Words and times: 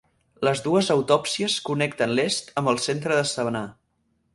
Les 0.47 0.63
dues 0.67 0.89
autopistes 0.95 1.59
connecten 1.69 2.17
l'est 2.21 2.53
amb 2.63 2.75
el 2.77 2.85
centre 2.91 3.23
de 3.23 3.33
Savannah. 3.37 3.67